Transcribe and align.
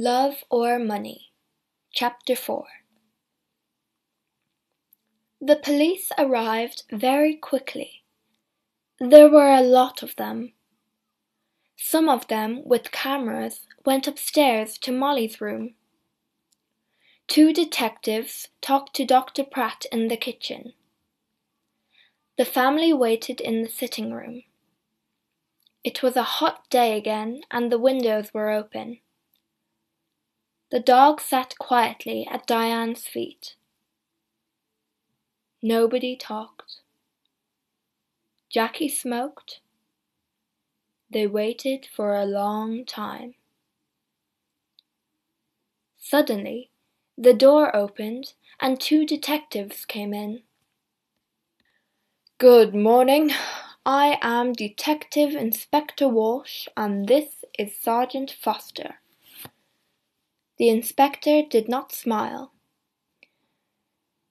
Love 0.00 0.44
or 0.48 0.78
Money 0.78 1.32
Chapter 1.92 2.36
4 2.36 2.66
The 5.40 5.56
police 5.56 6.12
arrived 6.16 6.84
very 6.92 7.34
quickly. 7.34 8.04
There 9.00 9.28
were 9.28 9.50
a 9.50 9.60
lot 9.60 10.04
of 10.04 10.14
them. 10.14 10.52
Some 11.76 12.08
of 12.08 12.28
them, 12.28 12.62
with 12.64 12.92
cameras, 12.92 13.66
went 13.84 14.06
upstairs 14.06 14.78
to 14.82 14.92
Molly's 14.92 15.40
room. 15.40 15.74
Two 17.26 17.52
detectives 17.52 18.50
talked 18.60 18.94
to 18.94 19.04
Dr. 19.04 19.42
Pratt 19.42 19.84
in 19.90 20.06
the 20.06 20.16
kitchen. 20.16 20.74
The 22.36 22.44
family 22.44 22.92
waited 22.92 23.40
in 23.40 23.62
the 23.62 23.68
sitting 23.68 24.12
room. 24.12 24.44
It 25.82 26.04
was 26.04 26.14
a 26.14 26.38
hot 26.38 26.70
day 26.70 26.96
again, 26.96 27.40
and 27.50 27.72
the 27.72 27.80
windows 27.80 28.32
were 28.32 28.50
open. 28.50 29.00
The 30.70 30.80
dog 30.80 31.22
sat 31.22 31.56
quietly 31.58 32.28
at 32.30 32.46
Diane's 32.46 33.06
feet. 33.06 33.56
Nobody 35.62 36.14
talked. 36.14 36.80
Jackie 38.50 38.88
smoked. 38.90 39.60
They 41.10 41.26
waited 41.26 41.86
for 41.90 42.14
a 42.14 42.26
long 42.26 42.84
time. 42.84 43.34
Suddenly, 45.96 46.70
the 47.16 47.34
door 47.34 47.74
opened 47.74 48.34
and 48.60 48.78
two 48.78 49.06
detectives 49.06 49.86
came 49.86 50.12
in. 50.12 50.42
Good 52.36 52.74
morning. 52.74 53.32
I 53.86 54.18
am 54.20 54.52
Detective 54.52 55.30
Inspector 55.30 56.06
Walsh 56.06 56.68
and 56.76 57.08
this 57.08 57.42
is 57.58 57.74
Sergeant 57.74 58.30
Foster. 58.30 58.96
The 60.58 60.68
inspector 60.68 61.42
did 61.42 61.68
not 61.68 61.92
smile. 61.92 62.52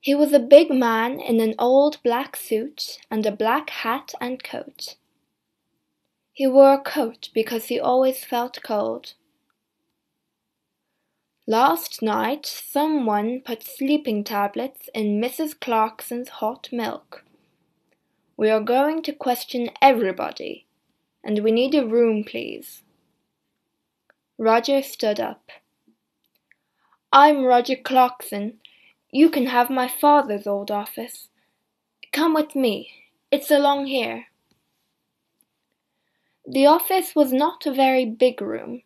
He 0.00 0.14
was 0.14 0.32
a 0.32 0.38
big 0.38 0.70
man 0.70 1.20
in 1.20 1.40
an 1.40 1.54
old 1.58 2.02
black 2.02 2.36
suit 2.36 2.98
and 3.10 3.24
a 3.24 3.30
black 3.32 3.70
hat 3.70 4.14
and 4.20 4.42
coat. 4.42 4.96
He 6.32 6.46
wore 6.46 6.74
a 6.74 6.80
coat 6.80 7.28
because 7.34 7.66
he 7.66 7.78
always 7.78 8.24
felt 8.24 8.58
cold. 8.64 9.14
Last 11.46 12.02
night 12.02 12.46
someone 12.46 13.42
put 13.44 13.64
sleeping 13.64 14.22
tablets 14.22 14.88
in 14.94 15.20
Mrs. 15.20 15.58
Clarkson's 15.58 16.28
hot 16.28 16.68
milk. 16.72 17.24
We 18.36 18.48
are 18.48 18.60
going 18.60 19.02
to 19.02 19.12
question 19.12 19.70
everybody, 19.80 20.66
and 21.22 21.40
we 21.40 21.52
need 21.52 21.74
a 21.74 21.86
room, 21.86 22.24
please. 22.24 22.82
Roger 24.38 24.82
stood 24.82 25.20
up. 25.20 25.50
I'm 27.14 27.44
Roger 27.44 27.76
Clarkson. 27.76 28.54
You 29.10 29.28
can 29.28 29.44
have 29.44 29.68
my 29.68 29.86
father's 29.86 30.46
old 30.46 30.70
office. 30.70 31.28
Come 32.10 32.32
with 32.32 32.54
me. 32.54 32.90
It's 33.30 33.50
along 33.50 33.84
here. 33.84 34.28
The 36.46 36.64
office 36.64 37.14
was 37.14 37.30
not 37.30 37.66
a 37.66 37.74
very 37.74 38.06
big 38.06 38.40
room, 38.40 38.80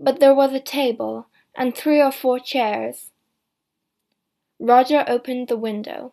but 0.00 0.20
there 0.20 0.32
was 0.32 0.52
a 0.52 0.60
table 0.60 1.26
and 1.56 1.76
three 1.76 2.00
or 2.00 2.12
four 2.12 2.38
chairs. 2.38 3.10
Roger 4.60 5.04
opened 5.08 5.48
the 5.48 5.56
window. 5.56 6.12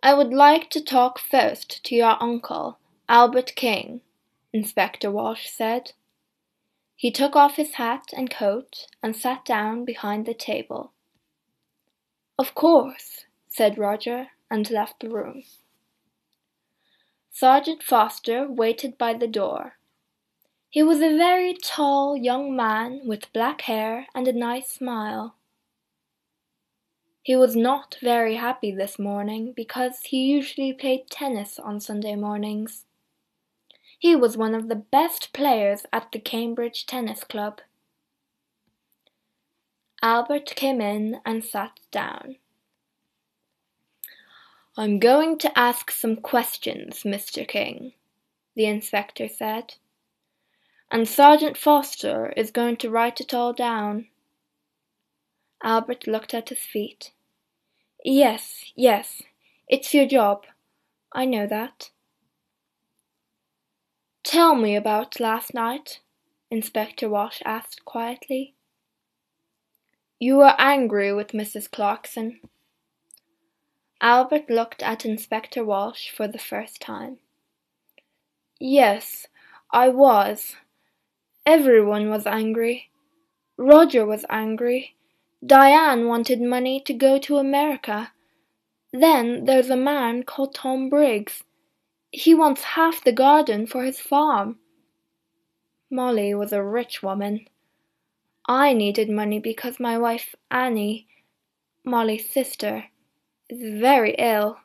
I 0.00 0.14
would 0.14 0.32
like 0.32 0.70
to 0.70 0.80
talk 0.80 1.18
first 1.18 1.82
to 1.86 1.96
your 1.96 2.16
uncle, 2.22 2.78
Albert 3.08 3.54
King, 3.56 4.00
Inspector 4.52 5.10
Walsh 5.10 5.48
said. 5.48 5.90
He 6.98 7.12
took 7.12 7.36
off 7.36 7.54
his 7.54 7.74
hat 7.74 8.06
and 8.12 8.28
coat 8.28 8.88
and 9.04 9.14
sat 9.14 9.44
down 9.44 9.84
behind 9.84 10.26
the 10.26 10.34
table. 10.34 10.92
Of 12.36 12.56
course, 12.56 13.26
said 13.48 13.78
Roger 13.78 14.30
and 14.50 14.68
left 14.68 14.98
the 14.98 15.08
room. 15.08 15.44
Sergeant 17.30 17.84
Foster 17.84 18.50
waited 18.50 18.98
by 18.98 19.14
the 19.14 19.28
door. 19.28 19.74
He 20.70 20.82
was 20.82 20.98
a 20.98 21.16
very 21.16 21.54
tall 21.54 22.16
young 22.16 22.56
man 22.56 23.02
with 23.04 23.32
black 23.32 23.60
hair 23.60 24.08
and 24.12 24.26
a 24.26 24.32
nice 24.32 24.68
smile. 24.68 25.36
He 27.22 27.36
was 27.36 27.54
not 27.54 27.96
very 28.02 28.34
happy 28.34 28.72
this 28.72 28.98
morning 28.98 29.52
because 29.54 30.00
he 30.02 30.24
usually 30.24 30.72
played 30.72 31.08
tennis 31.08 31.60
on 31.60 31.78
Sunday 31.78 32.16
mornings. 32.16 32.86
He 33.98 34.14
was 34.14 34.36
one 34.36 34.54
of 34.54 34.68
the 34.68 34.76
best 34.76 35.32
players 35.32 35.84
at 35.92 36.12
the 36.12 36.20
Cambridge 36.20 36.86
Tennis 36.86 37.24
Club. 37.24 37.60
Albert 40.00 40.54
came 40.54 40.80
in 40.80 41.20
and 41.26 41.44
sat 41.44 41.80
down. 41.90 42.36
I'm 44.76 45.00
going 45.00 45.38
to 45.38 45.58
ask 45.58 45.90
some 45.90 46.14
questions, 46.14 47.02
Mr. 47.02 47.46
King, 47.46 47.94
the 48.54 48.66
inspector 48.66 49.26
said. 49.26 49.74
And 50.92 51.08
Sergeant 51.08 51.56
Foster 51.56 52.32
is 52.36 52.52
going 52.52 52.76
to 52.76 52.90
write 52.90 53.20
it 53.20 53.34
all 53.34 53.52
down. 53.52 54.06
Albert 55.64 56.06
looked 56.06 56.32
at 56.32 56.50
his 56.50 56.60
feet. 56.60 57.10
Yes, 58.04 58.66
yes, 58.76 59.22
it's 59.66 59.92
your 59.92 60.06
job. 60.06 60.46
I 61.12 61.24
know 61.24 61.48
that. 61.48 61.90
Tell 64.28 64.54
me 64.54 64.76
about 64.76 65.20
last 65.20 65.54
night, 65.54 66.00
Inspector 66.50 67.08
Walsh 67.08 67.40
asked 67.46 67.86
quietly. 67.86 68.52
You 70.20 70.36
were 70.36 70.54
angry 70.58 71.14
with 71.14 71.28
Mrs. 71.28 71.70
Clarkson. 71.70 72.40
Albert 74.02 74.50
looked 74.50 74.82
at 74.82 75.06
Inspector 75.06 75.64
Walsh 75.64 76.10
for 76.10 76.28
the 76.28 76.38
first 76.38 76.78
time. 76.78 77.16
Yes, 78.60 79.28
I 79.70 79.88
was. 79.88 80.56
Everyone 81.46 82.10
was 82.10 82.26
angry. 82.26 82.90
Roger 83.56 84.04
was 84.04 84.26
angry. 84.28 84.94
Diane 85.42 86.06
wanted 86.06 86.42
money 86.42 86.82
to 86.84 86.92
go 86.92 87.18
to 87.18 87.38
America. 87.38 88.12
Then 88.92 89.46
there's 89.46 89.70
a 89.70 89.84
man 89.90 90.24
called 90.24 90.54
Tom 90.54 90.90
Briggs. 90.90 91.44
He 92.10 92.34
wants 92.34 92.62
half 92.62 93.04
the 93.04 93.12
garden 93.12 93.66
for 93.66 93.84
his 93.84 94.00
farm. 94.00 94.58
Molly 95.90 96.34
was 96.34 96.52
a 96.52 96.62
rich 96.62 97.02
woman. 97.02 97.46
I 98.46 98.72
needed 98.72 99.10
money 99.10 99.38
because 99.38 99.78
my 99.78 99.98
wife 99.98 100.34
Annie, 100.50 101.06
Molly's 101.84 102.30
sister, 102.30 102.84
is 103.48 103.80
very 103.80 104.14
ill. 104.18 104.58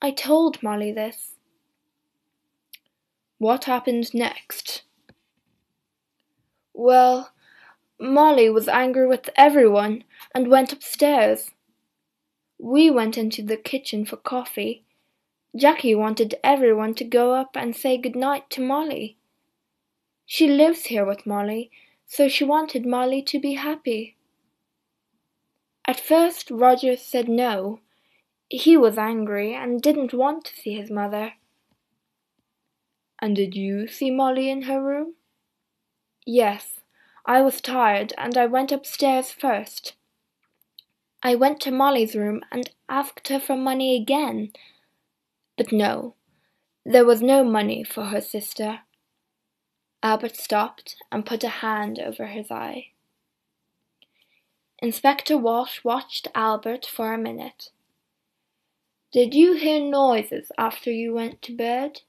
I 0.00 0.10
told 0.10 0.62
Molly 0.62 0.92
this. 0.92 1.34
What 3.38 3.64
happened 3.64 4.12
next? 4.14 4.82
Well, 6.74 7.32
Molly 7.98 8.50
was 8.50 8.68
angry 8.68 9.06
with 9.06 9.30
everyone 9.36 10.04
and 10.34 10.48
went 10.48 10.72
upstairs. 10.72 11.50
We 12.58 12.90
went 12.90 13.16
into 13.16 13.42
the 13.42 13.56
kitchen 13.56 14.04
for 14.04 14.16
coffee. 14.16 14.84
Jackie 15.56 15.94
wanted 15.94 16.34
everyone 16.44 16.94
to 16.94 17.04
go 17.04 17.34
up 17.34 17.56
and 17.56 17.74
say 17.74 17.96
good 17.96 18.14
night 18.14 18.50
to 18.50 18.60
Molly. 18.60 19.16
She 20.26 20.46
lives 20.46 20.86
here 20.86 21.06
with 21.06 21.26
Molly, 21.26 21.70
so 22.06 22.28
she 22.28 22.44
wanted 22.44 22.84
Molly 22.84 23.22
to 23.22 23.40
be 23.40 23.54
happy. 23.54 24.16
At 25.86 25.98
first 25.98 26.50
Roger 26.50 26.96
said 26.96 27.28
no. 27.28 27.80
He 28.50 28.76
was 28.76 28.98
angry 28.98 29.54
and 29.54 29.80
didn't 29.80 30.12
want 30.12 30.44
to 30.44 30.54
see 30.54 30.74
his 30.74 30.90
mother. 30.90 31.32
And 33.18 33.34
did 33.34 33.56
you 33.56 33.88
see 33.88 34.10
Molly 34.10 34.50
in 34.50 34.62
her 34.62 34.82
room? 34.82 35.14
Yes, 36.26 36.80
I 37.24 37.40
was 37.40 37.62
tired 37.62 38.12
and 38.18 38.36
I 38.36 38.46
went 38.46 38.70
upstairs 38.70 39.30
first. 39.30 39.94
I 41.22 41.34
went 41.34 41.60
to 41.62 41.70
Molly's 41.70 42.14
room 42.14 42.42
and 42.52 42.70
asked 42.88 43.28
her 43.28 43.40
for 43.40 43.56
money 43.56 43.96
again 43.96 44.52
but 45.58 45.72
no, 45.72 46.14
there 46.86 47.04
was 47.04 47.20
no 47.20 47.44
money 47.44 47.84
for 47.84 48.04
her 48.04 48.20
sister. 48.20 48.80
Albert 50.02 50.36
stopped 50.36 50.96
and 51.12 51.26
put 51.26 51.44
a 51.44 51.48
hand 51.48 51.98
over 51.98 52.26
his 52.26 52.50
eye. 52.50 52.92
Inspector 54.80 55.36
Walsh 55.36 55.82
watched 55.82 56.28
Albert 56.34 56.86
for 56.86 57.12
a 57.12 57.18
minute. 57.18 57.70
Did 59.12 59.34
you 59.34 59.54
hear 59.54 59.80
noises 59.80 60.52
after 60.56 60.92
you 60.92 61.12
went 61.12 61.42
to 61.42 61.56
bed? 61.56 62.02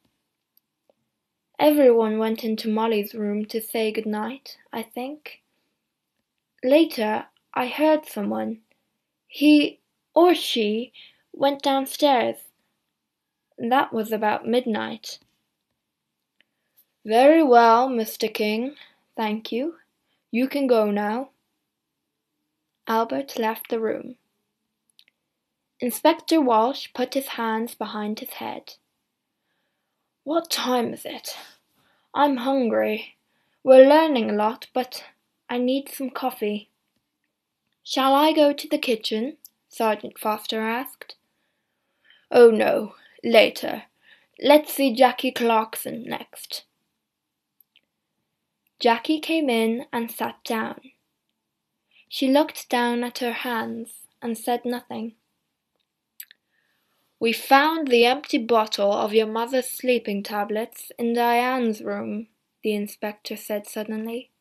Everyone 1.57 2.19
went 2.19 2.43
into 2.43 2.69
Molly's 2.69 3.15
room 3.15 3.45
to 3.45 3.59
say 3.59 3.91
good 3.91 4.05
night, 4.05 4.57
I 4.71 4.83
think. 4.83 5.41
Later, 6.63 7.25
I 7.53 7.67
heard 7.67 8.05
someone. 8.05 8.59
He 9.27 9.79
or 10.13 10.35
she 10.35 10.93
went 11.33 11.63
downstairs. 11.63 12.37
That 13.59 13.91
was 13.91 14.13
about 14.13 14.47
midnight. 14.47 15.19
Very 17.05 17.43
well, 17.43 17.89
Mr. 17.89 18.33
King, 18.33 18.75
thank 19.17 19.51
you. 19.51 19.75
You 20.31 20.47
can 20.47 20.65
go 20.65 20.89
now. 20.91 21.31
Albert 22.87 23.37
left 23.37 23.69
the 23.69 23.81
room. 23.81 24.15
Inspector 25.81 26.39
Walsh 26.39 26.87
put 26.93 27.13
his 27.13 27.29
hands 27.29 27.75
behind 27.75 28.19
his 28.19 28.29
head. 28.29 28.75
What 30.23 30.49
time 30.49 30.93
is 30.93 31.05
it? 31.05 31.35
I'm 32.13 32.37
hungry. 32.37 33.17
We're 33.63 33.89
learning 33.89 34.29
a 34.29 34.33
lot, 34.33 34.67
but 34.73 35.03
I 35.49 35.57
need 35.57 35.89
some 35.89 36.11
coffee. 36.11 36.69
Shall 37.83 38.13
I 38.13 38.31
go 38.31 38.53
to 38.53 38.67
the 38.69 38.77
kitchen? 38.77 39.35
Sergeant 39.67 40.17
Foster 40.17 40.61
asked. 40.61 41.15
Oh 42.31 42.51
no, 42.51 42.93
later. 43.23 43.83
Let's 44.41 44.73
see 44.73 44.93
Jackie 44.93 45.31
Clarkson 45.31 46.05
next. 46.07 46.63
Jackie 48.79 49.19
came 49.19 49.49
in 49.49 49.85
and 49.91 50.09
sat 50.09 50.43
down. 50.45 50.79
She 52.07 52.27
looked 52.29 52.69
down 52.69 53.03
at 53.03 53.19
her 53.19 53.33
hands 53.33 54.07
and 54.21 54.37
said 54.37 54.63
nothing. 54.63 55.15
We 57.19 57.33
found 57.33 57.89
the 57.89 58.05
empty 58.05 58.37
bottle 58.37 58.93
of 58.93 59.13
your 59.13 59.27
mother's 59.27 59.67
sleeping 59.69 60.23
tablets 60.23 60.91
in 60.97 61.13
Diane's 61.13 61.81
room, 61.81 62.27
the 62.63 62.73
inspector 62.73 63.35
said 63.35 63.67
suddenly. 63.67 64.31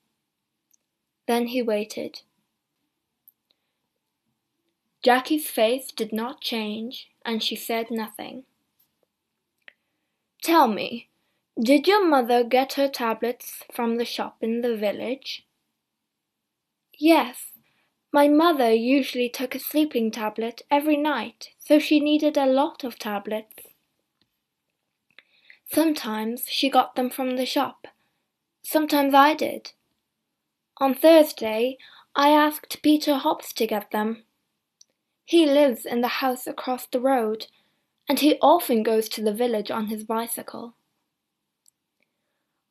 Then 1.27 1.49
he 1.49 1.61
waited. 1.61 2.21
Jackie's 5.03 5.49
face 5.49 5.91
did 5.91 6.13
not 6.13 6.41
change, 6.41 7.09
and 7.25 7.43
she 7.43 7.57
said 7.57 7.91
nothing. 7.91 8.45
Tell 10.43 10.69
me, 10.69 11.09
did 11.61 11.89
your 11.89 12.07
mother 12.07 12.45
get 12.45 12.75
her 12.75 12.89
tablets 12.89 13.63
from 13.73 13.97
the 13.97 14.05
shop 14.05 14.39
in 14.41 14.61
the 14.61 14.77
village? 14.77 15.47
Yes. 16.97 17.53
My 18.13 18.29
mother 18.29 18.73
usually 18.73 19.29
took 19.29 19.55
a 19.55 19.59
sleeping 19.59 20.11
tablet 20.11 20.63
every 20.71 20.97
night, 20.97 21.51
so 21.59 21.79
she 21.79 22.01
needed 22.01 22.37
a 22.37 22.47
lot 22.47 22.85
of 22.85 22.99
tablets. 22.99 23.67
Sometimes 25.71 26.45
she 26.49 26.71
got 26.71 26.95
them 26.97 27.11
from 27.11 27.37
the 27.37 27.45
shop. 27.45 27.89
Sometimes 28.63 29.13
I 29.13 29.35
did. 29.35 29.73
On 30.79 30.95
Thursday, 30.95 31.77
I 32.15 32.31
asked 32.31 32.83
Peter 32.83 33.17
Hobbs 33.17 33.53
to 33.55 33.67
get 33.67 33.91
them. 33.91 34.25
He 35.25 35.45
lives 35.45 35.85
in 35.85 36.01
the 36.01 36.09
house 36.23 36.47
across 36.47 36.87
the 36.87 37.01
road, 37.01 37.49
and 38.09 38.21
he 38.21 38.39
often 38.41 38.83
goes 38.83 39.09
to 39.11 39.23
the 39.23 39.33
village 39.33 39.71
on 39.71 39.89
his 39.89 40.03
bicycle. 40.05 40.75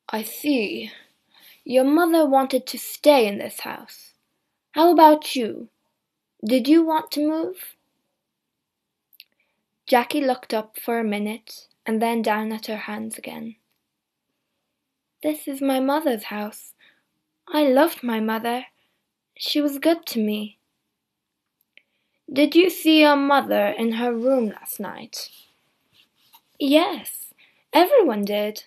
I 0.09 0.23
see. 0.23 0.91
Your 1.63 1.83
mother 1.83 2.25
wanted 2.25 2.65
to 2.67 2.77
stay 2.77 3.27
in 3.27 3.37
this 3.37 3.59
house. 3.59 4.13
How 4.71 4.91
about 4.91 5.35
you? 5.35 5.69
Did 6.43 6.67
you 6.67 6.85
want 6.85 7.11
to 7.11 7.27
move? 7.27 7.75
Jackie 9.85 10.21
looked 10.21 10.53
up 10.53 10.77
for 10.79 10.99
a 10.99 11.03
minute 11.03 11.67
and 11.85 12.01
then 12.01 12.21
down 12.21 12.51
at 12.51 12.65
her 12.67 12.77
hands 12.77 13.17
again. 13.17 13.55
This 15.23 15.47
is 15.47 15.61
my 15.61 15.79
mother's 15.79 16.25
house. 16.25 16.73
I 17.47 17.63
loved 17.63 18.03
my 18.03 18.19
mother. 18.19 18.65
She 19.37 19.61
was 19.61 19.79
good 19.79 20.05
to 20.07 20.19
me. 20.19 20.56
Did 22.31 22.55
you 22.55 22.69
see 22.69 22.99
your 22.99 23.15
mother 23.15 23.67
in 23.67 23.93
her 23.93 24.13
room 24.13 24.49
last 24.49 24.81
night? 24.81 25.29
Yes, 26.59 27.33
everyone 27.71 28.25
did. 28.25 28.65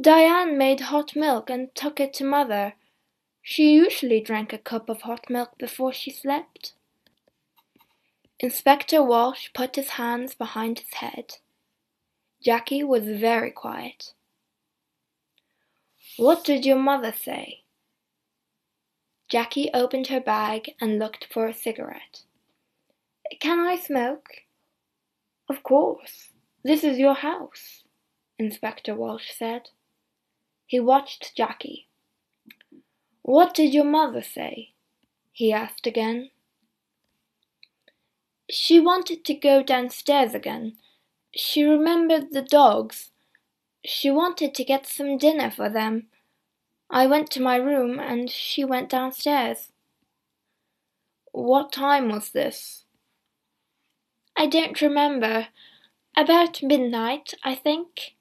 Diane 0.00 0.58
made 0.58 0.80
hot 0.80 1.14
milk 1.14 1.48
and 1.48 1.72
took 1.76 2.00
it 2.00 2.12
to 2.14 2.24
mother. 2.24 2.74
She 3.40 3.72
usually 3.72 4.20
drank 4.20 4.52
a 4.52 4.58
cup 4.58 4.88
of 4.88 5.02
hot 5.02 5.30
milk 5.30 5.56
before 5.58 5.92
she 5.92 6.10
slept. 6.10 6.74
Inspector 8.40 9.00
Walsh 9.00 9.50
put 9.54 9.76
his 9.76 9.90
hands 9.90 10.34
behind 10.34 10.80
his 10.80 10.94
head. 10.94 11.34
Jackie 12.42 12.82
was 12.82 13.04
very 13.04 13.52
quiet. 13.52 14.12
What 16.16 16.42
did 16.42 16.66
your 16.66 16.78
mother 16.78 17.12
say? 17.12 17.62
Jackie 19.28 19.70
opened 19.72 20.08
her 20.08 20.20
bag 20.20 20.74
and 20.80 20.98
looked 20.98 21.28
for 21.32 21.46
a 21.46 21.54
cigarette. 21.54 22.24
Can 23.40 23.60
I 23.60 23.76
smoke? 23.76 24.28
Of 25.48 25.62
course. 25.62 26.30
This 26.64 26.84
is 26.84 26.98
your 26.98 27.14
house, 27.14 27.82
Inspector 28.38 28.94
Walsh 28.94 29.30
said. 29.36 29.70
He 30.66 30.78
watched 30.80 31.36
Jackie. 31.36 31.88
What 33.22 33.54
did 33.54 33.74
your 33.74 33.84
mother 33.84 34.22
say? 34.22 34.72
he 35.32 35.52
asked 35.52 35.86
again. 35.86 36.30
She 38.50 38.78
wanted 38.78 39.24
to 39.24 39.34
go 39.34 39.62
downstairs 39.62 40.34
again. 40.34 40.76
She 41.34 41.62
remembered 41.62 42.32
the 42.32 42.42
dogs. 42.42 43.10
She 43.84 44.10
wanted 44.10 44.54
to 44.54 44.64
get 44.64 44.86
some 44.86 45.16
dinner 45.16 45.50
for 45.50 45.68
them. 45.70 46.08
I 46.90 47.06
went 47.06 47.30
to 47.30 47.40
my 47.40 47.56
room 47.56 47.98
and 47.98 48.30
she 48.30 48.64
went 48.64 48.90
downstairs. 48.90 49.68
What 51.32 51.72
time 51.72 52.10
was 52.10 52.30
this? 52.30 52.81
I 54.36 54.46
don't 54.46 54.80
remember. 54.80 55.48
About 56.16 56.62
midnight, 56.62 57.34
I 57.42 57.54
think. 57.54 58.14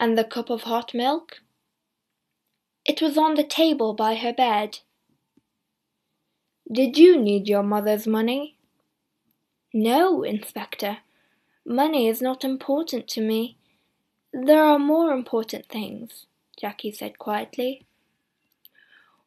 And 0.00 0.18
the 0.18 0.24
cup 0.24 0.50
of 0.50 0.62
hot 0.62 0.94
milk? 0.94 1.40
It 2.84 3.00
was 3.00 3.16
on 3.16 3.34
the 3.34 3.44
table 3.44 3.94
by 3.94 4.16
her 4.16 4.32
bed. 4.32 4.80
Did 6.70 6.98
you 6.98 7.18
need 7.20 7.48
your 7.48 7.62
mother's 7.62 8.06
money? 8.06 8.56
No, 9.72 10.22
Inspector. 10.22 10.98
Money 11.64 12.08
is 12.08 12.20
not 12.20 12.44
important 12.44 13.06
to 13.08 13.20
me. 13.20 13.56
There 14.32 14.64
are 14.64 14.78
more 14.78 15.12
important 15.12 15.66
things, 15.66 16.26
Jackie 16.58 16.90
said 16.90 17.18
quietly. 17.18 17.86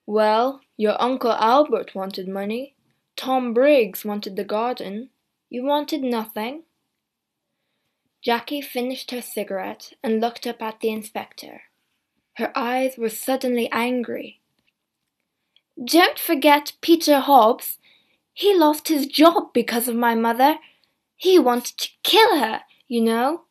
Well, 0.05 0.61
your 0.77 1.01
Uncle 1.01 1.31
Albert 1.31 1.95
wanted 1.95 2.27
money. 2.27 2.75
Tom 3.15 3.53
Briggs 3.53 4.03
wanted 4.03 4.35
the 4.35 4.43
garden. 4.43 5.09
You 5.49 5.63
wanted 5.63 6.01
nothing. 6.01 6.63
Jackie 8.21 8.61
finished 8.61 9.11
her 9.11 9.21
cigarette 9.21 9.93
and 10.03 10.19
looked 10.19 10.47
up 10.47 10.61
at 10.61 10.79
the 10.79 10.89
inspector. 10.89 11.61
Her 12.37 12.51
eyes 12.57 12.97
were 12.97 13.09
suddenly 13.09 13.69
angry. 13.71 14.41
Don't 15.83 16.19
forget 16.19 16.73
Peter 16.81 17.19
Hobbs. 17.19 17.77
He 18.33 18.55
lost 18.55 18.87
his 18.87 19.05
job 19.05 19.53
because 19.53 19.87
of 19.87 19.95
my 19.95 20.15
mother. 20.15 20.55
He 21.15 21.37
wanted 21.39 21.77
to 21.77 21.89
kill 22.03 22.39
her, 22.39 22.61
you 22.87 23.01
know. 23.01 23.43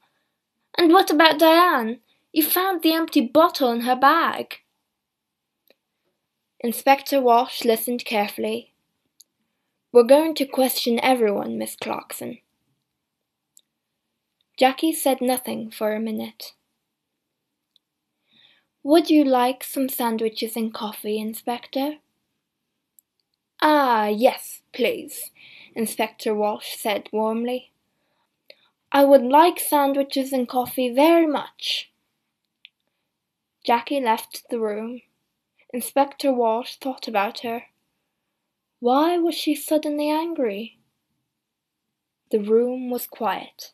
And 0.77 0.93
what 0.93 1.11
about 1.11 1.39
Diane? 1.39 2.01
You 2.33 2.43
found 2.43 2.83
the 2.83 2.93
empty 2.93 3.21
bottle 3.21 3.71
in 3.71 3.83
her 3.83 3.97
bag. 3.97 4.57
Inspector 6.61 7.21
Walsh 7.21 7.65
listened 7.65 8.05
carefully. 8.05 8.74
We're 9.95 10.03
going 10.03 10.35
to 10.35 10.45
question 10.45 10.99
everyone, 11.05 11.57
Miss 11.57 11.77
Clarkson. 11.77 12.39
Jackie 14.59 14.93
said 14.93 15.21
nothing 15.21 15.71
for 15.71 15.95
a 15.95 16.01
minute. 16.01 16.55
Would 18.83 19.09
you 19.09 19.23
like 19.23 19.63
some 19.63 19.89
sandwiches 19.89 20.57
and 20.57 20.75
coffee, 20.75 21.21
Inspector? 21.21 21.99
Ah, 23.63 24.09
yes, 24.09 24.63
please, 24.73 25.31
Inspector 25.77 26.35
Walsh 26.35 26.75
said 26.77 27.09
warmly. 27.13 27.71
I 28.91 29.05
would 29.05 29.23
like 29.23 29.61
sandwiches 29.61 30.33
and 30.33 30.49
coffee 30.49 30.93
very 30.93 31.29
much. 31.29 31.93
Jackie 33.65 34.01
left 34.01 34.43
the 34.51 34.59
room. 34.59 35.03
Inspector 35.73 36.33
Walsh 36.33 36.79
thought 36.81 37.07
about 37.07 37.43
her. 37.43 37.67
Why 38.85 39.17
was 39.17 39.35
she 39.35 39.55
suddenly 39.55 40.11
angry? 40.11 40.79
The 42.31 42.39
room 42.39 42.91
was 42.91 43.07
quiet. 43.07 43.73